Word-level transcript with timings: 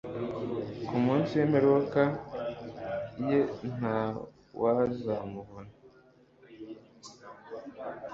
ku 0.87 0.95
munsi 1.05 1.31
w 1.39 1.41
imperuka 1.47 2.01
ye 3.27 3.39
nta 3.75 3.97
wuzamuvuna 4.59 5.71